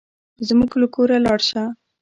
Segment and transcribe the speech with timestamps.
[0.47, 1.63] زموږ له کوره لاړ شه.